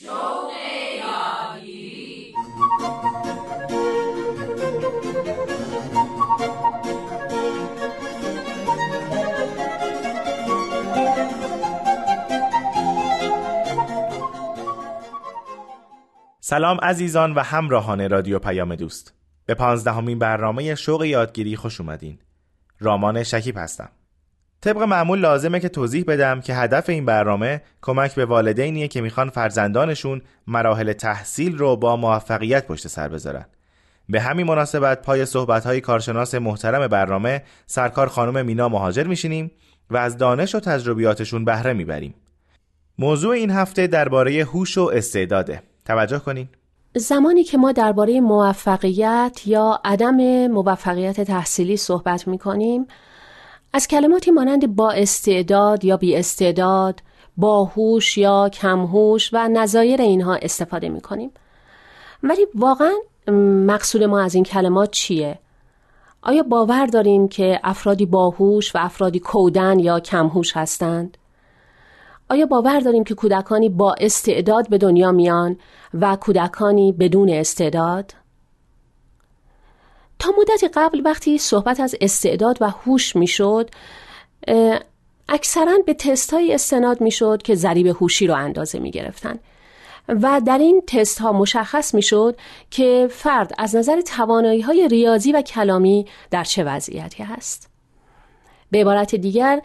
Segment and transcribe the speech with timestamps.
[0.00, 0.10] سلام
[16.82, 19.14] عزیزان و همراهان رادیو پیام دوست.
[19.46, 22.18] به پانزدهمین برنامه شوق یادگیری خوش اومدین.
[22.80, 23.90] رامان شکیب هستم.
[24.60, 29.30] طبق معمول لازمه که توضیح بدم که هدف این برنامه کمک به والدینیه که می‌خوان
[29.30, 33.44] فرزندانشون مراحل تحصیل رو با موفقیت پشت سر بذارن.
[34.08, 39.50] به همین مناسبت پای صحبت‌های کارشناس محترم برنامه سرکار خانم مینا مهاجر میشینیم
[39.90, 42.14] و از دانش و تجربیاتشون بهره می‌بریم.
[42.98, 45.62] موضوع این هفته درباره هوش و استعداده.
[45.84, 46.48] توجه کنین.
[46.94, 52.86] زمانی که ما درباره موفقیت یا عدم موفقیت تحصیلی صحبت می کنیم
[53.72, 57.02] از کلماتی مانند با استعداد یا بی استعداد
[57.36, 61.30] باهوش یا کمهوش و نظایر اینها استفاده می کنیم
[62.22, 62.94] ولی واقعا
[63.66, 65.38] مقصود ما از این کلمات چیه؟
[66.22, 71.18] آیا باور داریم که افرادی باهوش و افرادی کودن یا کمهوش هستند؟
[72.30, 75.56] آیا باور داریم که کودکانی با استعداد به دنیا میان
[75.94, 78.14] و کودکانی بدون استعداد؟
[80.18, 83.70] تا مدت قبل وقتی صحبت از استعداد و هوش می‌شد
[85.28, 89.38] اکثرا به تست های استناد می‌شد که ضریب هوشی رو اندازه می گرفتن.
[90.08, 92.36] و در این تست ها مشخص می شد
[92.70, 97.75] که فرد از نظر توانایی های ریاضی و کلامی در چه وضعیتی هست.
[98.70, 99.60] به عبارت دیگر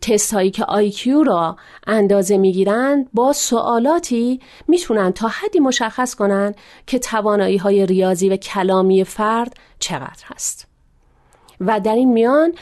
[0.00, 6.98] تست هایی که آیکیو را اندازه می‌گیرند با سوالاتی می‌تونن تا حدی مشخص کنند که
[6.98, 10.68] توانایی های ریاضی و کلامی فرد چقدر هست
[11.60, 12.54] و در این میان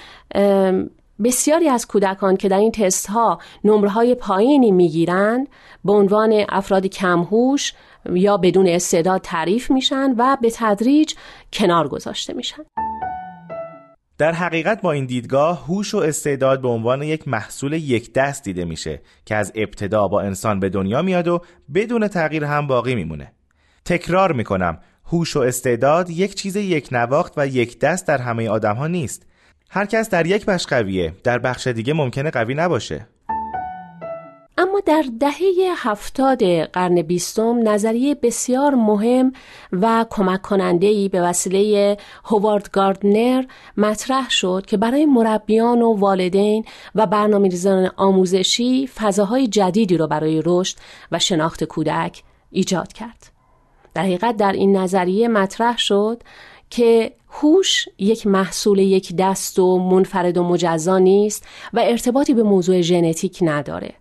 [1.25, 5.49] بسیاری از کودکان که در این تست ها نمره های پایینی می‌گیرند
[5.85, 7.73] به عنوان افراد کمهوش
[8.13, 11.15] یا بدون استعداد تعریف میشن و به تدریج
[11.53, 12.63] کنار گذاشته میشن.
[14.19, 18.65] در حقیقت با این دیدگاه هوش و استعداد به عنوان یک محصول یک دست دیده
[18.65, 21.41] میشه که از ابتدا با انسان به دنیا میاد و
[21.75, 23.33] بدون تغییر هم باقی میمونه.
[23.85, 28.77] تکرار می‌کنم هوش و استعداد یک چیز یک نواخت و یک دست در همه آدم
[28.77, 29.27] ها نیست.
[29.71, 33.07] هر کس در یک بخش قویه در بخش دیگه ممکنه قوی نباشه.
[34.59, 39.33] اما در دهه هفتاد قرن بیستم نظریه بسیار مهم
[39.73, 43.45] و کمک کننده ای به وسیله هوارد گاردنر
[43.77, 50.77] مطرح شد که برای مربیان و والدین و برنامه‌ریزان آموزشی فضاهای جدیدی رو برای رشد
[51.13, 53.33] و شناخت کودک ایجاد کرد.
[53.95, 56.23] در حقیقت در این نظریه مطرح شد
[56.71, 62.81] که هوش یک محصول یک دست و منفرد و مجزا نیست و ارتباطی به موضوع
[62.81, 63.95] ژنتیک نداره.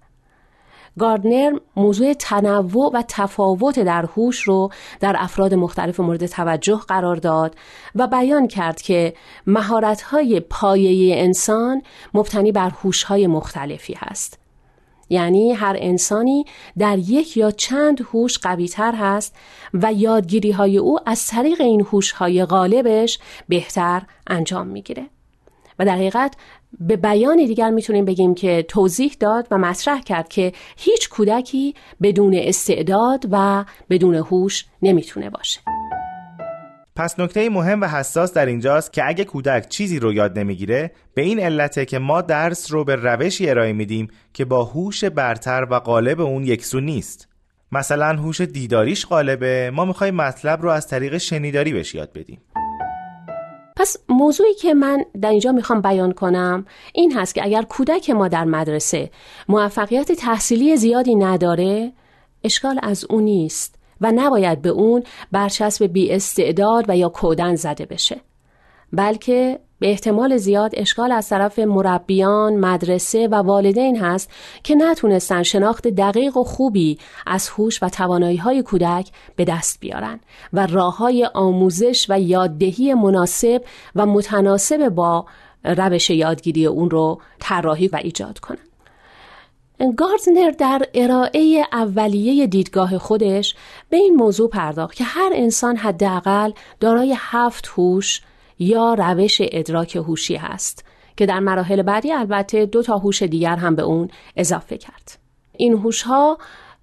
[1.00, 4.70] گاردنر موضوع تنوع و تفاوت در هوش رو
[5.00, 7.56] در افراد مختلف مورد توجه قرار داد
[7.96, 9.14] و بیان کرد که
[9.48, 11.82] مهارت‌های پایه انسان
[12.14, 14.40] مبتنی بر هوش‌های مختلفی هست.
[15.10, 16.46] یعنی هر انسانی
[16.78, 19.36] در یک یا چند هوش قویتر هست
[19.74, 25.06] و یادگیری های او از طریق این هوش های غالبش بهتر انجام می‌گیره
[25.80, 26.36] و در حقیقت
[26.80, 32.34] به بیان دیگر می‌تونیم بگیم که توضیح داد و مطرح کرد که هیچ کودکی بدون
[32.38, 35.60] استعداد و بدون هوش نمی‌تونه باشه.
[36.96, 41.22] پس نکته مهم و حساس در اینجاست که اگه کودک چیزی رو یاد نمی‌گیره به
[41.22, 45.80] این علته که ما درس رو به روشی ارائه میدیم که با هوش برتر و
[45.80, 47.28] غالب اون یکسو نیست.
[47.72, 52.42] مثلا هوش دیداریش غالبه ما می‌خوایم مطلب رو از طریق شنیداری بهش یاد بدیم.
[53.76, 58.28] پس موضوعی که من در اینجا می‌خوام بیان کنم این هست که اگر کودک ما
[58.28, 59.12] در مدرسه
[59.50, 61.94] موفقیت تحصیلی زیادی نداره
[62.44, 67.86] اشکال از اون نیست و نباید به اون برچسب بی استعداد و یا کودن زده
[67.86, 68.22] بشه.
[68.94, 74.32] بلکه به احتمال زیاد اشکال از طرف مربیان، مدرسه و والدین هست
[74.64, 76.98] که نتونستن شناخت دقیق و خوبی
[77.28, 80.20] از هوش و توانایی های کودک به دست بیارن
[80.54, 83.62] و راه های آموزش و یاددهی مناسب
[83.96, 85.26] و متناسب با
[85.64, 88.58] روش یادگیری اون رو طراحی و ایجاد کنن.
[89.80, 93.56] گاردنر در ارائه اولیه دیدگاه خودش
[93.90, 98.22] به این موضوع پرداخت که هر انسان حداقل دارای هفت هوش
[98.60, 100.86] یا روش ادراک هوشی هست
[101.18, 105.18] که در مراحل بعدی البته دو تا هوش دیگر هم به اون اضافه کرد
[105.58, 106.38] این هوش ها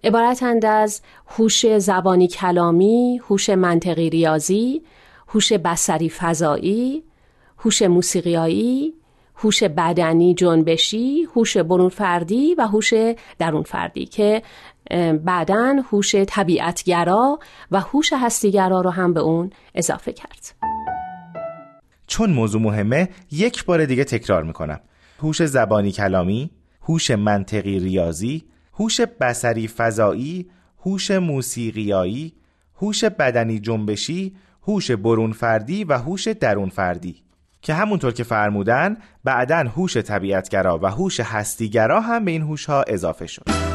[0.05, 4.83] عبارتند از هوش زبانی کلامی، هوش منطقی ریاضی،
[5.29, 7.03] هوش بصری فضایی،
[7.59, 8.95] هوش موسیقیایی،
[9.37, 12.95] هوش بدنی جنبشی، هوش برون فردی و هوش
[13.39, 14.43] درون فردی که
[15.25, 17.39] بعدا هوش طبیعتگرا
[17.71, 20.55] و هوش هستیگرا رو هم به اون اضافه کرد.
[22.13, 24.81] چون موضوع مهمه یک بار دیگه تکرار می‌کنم.
[25.19, 26.51] هوش زبانی کلامی،
[26.83, 28.45] هوش منطقی ریاضی،
[28.75, 30.51] هوش بسری فضایی،
[30.85, 32.33] هوش موسیقیایی،
[32.77, 37.23] هوش بدنی جنبشی، هوش برون فردی و هوش درون فردی
[37.63, 42.83] که همونطور که فرمودن بعدا هوش طبیعتگرا و هوش هستیگرا هم به این هوش ها
[42.83, 43.72] اضافه شد.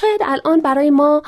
[0.00, 1.22] شاید الان برای ما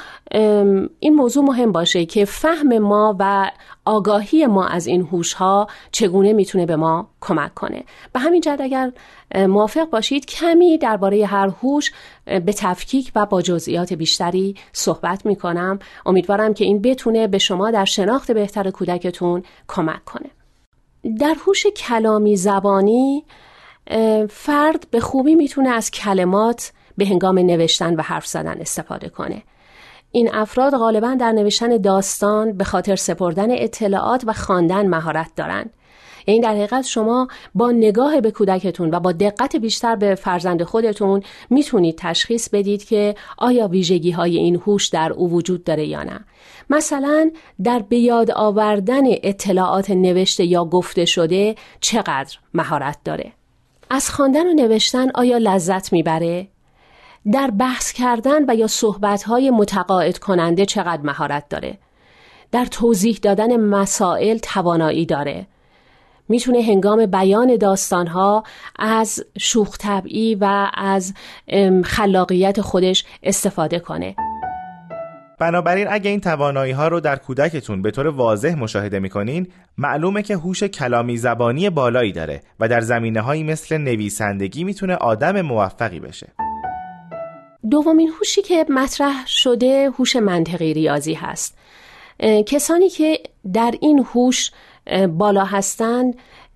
[1.01, 3.51] این موضوع مهم باشه که فهم ما و
[3.85, 7.85] آگاهی ما از این هوش ها چگونه می‌تونه به ما کمک کنه.
[8.13, 8.93] به همین جد اگر
[9.35, 11.93] موافق باشید کمی درباره هر هوش
[12.25, 15.79] به تفکیک و با جزئیات بیشتری صحبت می‌کنم.
[16.07, 20.31] امیدوارم که این بتونه به شما در شناخت بهتر کودکتون کمک کنه.
[21.19, 23.25] در هوش کلامی زبانی
[24.31, 29.43] فرد به خوبی می‌تونه از کلمات به هنگام نوشتن و حرف زدن استفاده کنه.
[30.13, 35.71] این افراد غالبا در نوشتن داستان به خاطر سپردن اطلاعات و خواندن مهارت دارند
[36.27, 41.23] یعنی در حقیقت شما با نگاه به کودکتون و با دقت بیشتر به فرزند خودتون
[41.51, 46.21] می‌تونید تشخیص بدید که آیا ویژگی های این هوش در او وجود داره یا نه.
[46.71, 47.31] مثلا
[47.65, 53.33] در بیاد آوردن اطلاعات نوشته یا گفته شده چقدر مهارت داره؟
[53.91, 56.52] از خواندن و نوشتن آیا لذت می‌بره؟
[57.31, 61.79] در بحث کردن و یا صحبتهای متقاعد کننده چقدر مهارت داره؟
[62.53, 65.47] در توضیح دادن مسائل توانایی داره.
[66.29, 68.45] می‌تونه هنگام بیان داستانها
[68.79, 71.15] از شوخ طبعی و از
[71.85, 74.15] خلاقیت خودش استفاده کنه.
[75.41, 79.47] بنابراین اگه این توانایی ها رو در کودکتون به طور واضح مشاهده می‌کنین
[79.79, 86.01] معلومه که هوش کلامی زبانی بالایی داره و در زمینه مثل نویسندگی می‌تونه آدم موفقی
[86.01, 86.29] بشه.
[87.71, 91.59] دومین هوشی که مطرح شده هوش منطقی ریاضی هست.
[92.47, 93.21] کسانی که
[93.53, 94.51] در این هوش
[95.09, 96.15] بالا هستند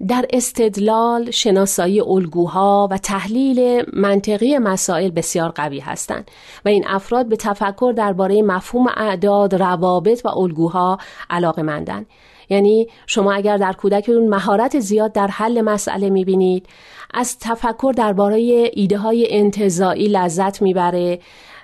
[0.08, 6.30] در استدلال شناسایی الگوها و تحلیل منطقی مسائل بسیار قوی هستند
[6.64, 10.98] و این افراد به تفکر درباره مفهوم اعداد روابط و الگوها
[11.30, 12.06] علاقه مندن
[12.48, 16.66] یعنی شما اگر در کودکتون مهارت زیاد در حل مسئله می‌بینید
[17.14, 21.18] از تفکر درباره ایده های انتظاعی لذت می‌بره.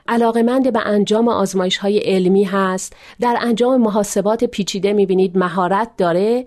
[0.09, 2.97] علاقمند به انجام آزمایش های علمی هست.
[3.21, 6.45] در انجام محاسبات پیچیده می‌بینید مهارت داره.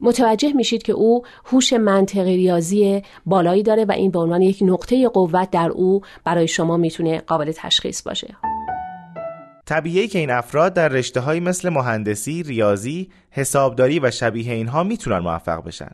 [0.00, 5.08] متوجه میشید که او هوش منطقی ریاضی بالایی داره و این به عنوان یک نقطه
[5.08, 8.36] قوت در او برای شما می‌تونه قابل تشخیص باشه.
[9.66, 15.18] طبیعی که این افراد در رشته های مثل مهندسی، ریاضی، حسابداری و شبیه اینها می‌تونن
[15.18, 15.90] موفق بشن.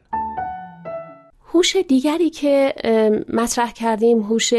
[1.57, 2.75] هوش دیگری که
[3.33, 4.53] مطرح کردیم هوش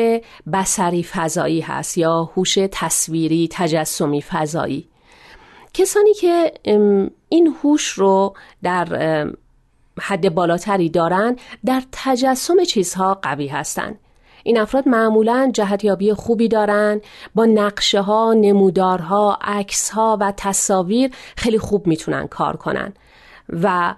[0.54, 4.88] بسری فضایی هست یا هوش تصویری تجسمی فضایی.
[5.74, 6.52] کسانی که
[7.30, 8.34] این هوش رو
[8.64, 8.88] در
[10.02, 11.36] حد بالاتری دارن
[11.66, 14.00] در تجسم چیزها قوی هستند
[14.44, 17.02] این افراد معمولا جهتیابی خوبی دارن
[17.36, 22.94] با نقشه ها، نمودارها، عکس ها و تصاویر خیلی خوب می‌تونن کار کنن.
[23.50, 23.96] و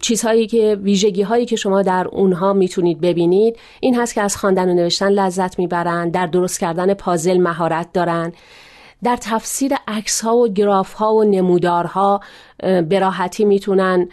[0.00, 4.68] چیزهایی که ویژگی هایی که شما در اونها می‌تونید ببینید این هست که از خواندن
[4.68, 8.32] و نوشتن لذت می‌برن در درست کردن پازل مهارت دارن
[9.02, 12.20] در تفسیر عکس ها و گراف ها و نمودارها
[12.88, 14.08] به راحتی می‌تونن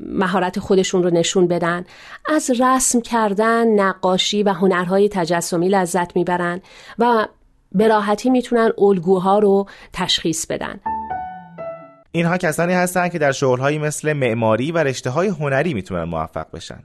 [0.00, 1.84] مهارت خودشون رو نشون بدن.
[2.28, 6.60] از رسم کردن نقاشی و هنرهای تجسمی لذت می‌برن
[6.98, 7.26] و
[7.72, 10.80] به راحتی می‌تونن الگوها رو تشخیص بدن.
[12.12, 16.82] اینها کسانی هستند که در شغلهایی مثل معماری و رشته های هنری می‌تونن موفق بشن.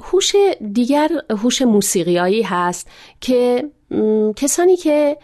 [0.00, 0.32] هوش
[0.72, 2.88] دیگر هوش موسیقیایی هست
[3.20, 3.64] که
[4.36, 5.16] کسانی که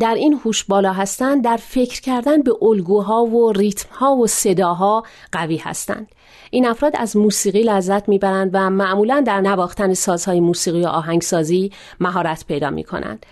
[0.00, 5.56] در این هوش بالا هستند در فکر کردن به الگوها و ریتمها و صداها قوی
[5.56, 6.08] هستند.
[6.50, 12.44] این افراد از موسیقی لذت می‌برند و معمولا در نواختن سازهای موسیقی و آهنگسازی مهارت
[12.46, 13.26] پیدا می‌کنند.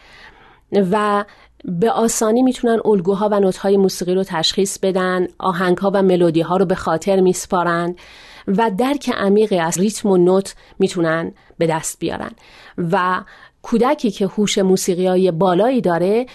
[0.73, 1.25] و
[1.65, 6.65] به آسانی می‌تونن الگوها و نوتهای موسیقی رو تشخیص بدن آهنگها و ملودی ها رو
[6.65, 7.99] به خاطر میسپارند
[8.47, 12.31] و درک عمیقی از ریتم و نوت می‌تونن به دست بیارن.
[12.79, 13.21] و
[13.63, 16.27] کودکی که هوش موسیقی بالایی داره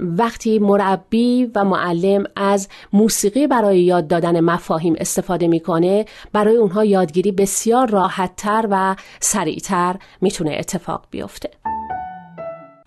[0.00, 7.32] وقتی مربی و معلم از موسیقی برای یاد دادن مفاهیم استفاده می‌کنه برای اونها یادگیری
[7.32, 11.50] بسیار راحتتر و سریعتر می‌تونه اتفاق بیفته.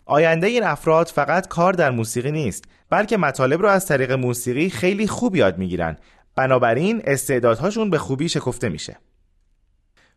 [0.09, 5.07] آینده این افراد فقط کار در موسیقی نیست بلکه مطالب رو از طریق موسیقی خیلی
[5.07, 5.97] خوب یاد می‌گیرن.
[6.35, 8.97] بنابراین استعدادهاشون به خوبی شکفته میشه.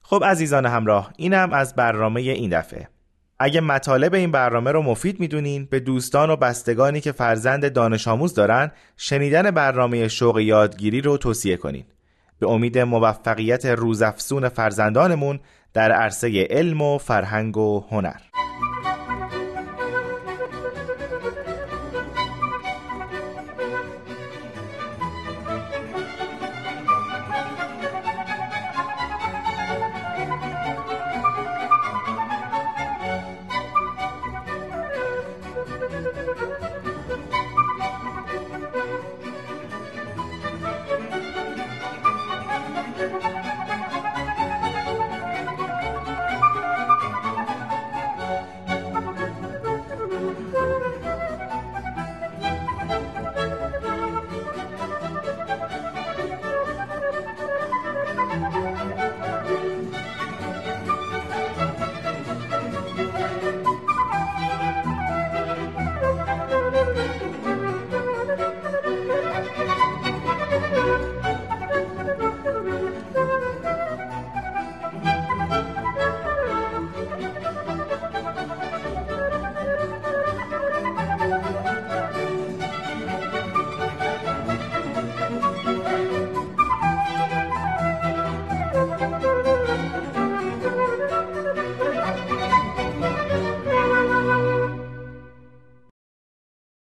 [0.02, 2.88] خب عزیزان همراه اینم از برنامه این دفعه.
[3.38, 8.34] اگه مطالب این برنامه رو مفید می‌دونین به دوستان و بستگانی که فرزند دانش آموز
[8.34, 11.84] دارن شنیدن برنامه شوق یادگیری رو توصیه کنین.
[12.38, 15.40] به امید موفقیت روزافزون فرزندانمون
[15.72, 18.41] در عرصه علم و فرهنگ و هنر.